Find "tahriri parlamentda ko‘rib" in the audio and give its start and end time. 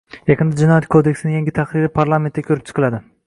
1.59-2.67